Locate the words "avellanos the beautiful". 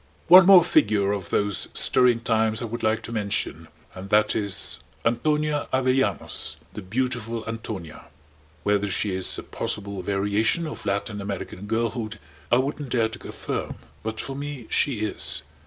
5.71-7.45